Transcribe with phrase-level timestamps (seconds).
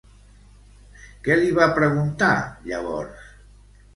[1.27, 2.31] Què li va preguntar,
[2.71, 3.31] llavors?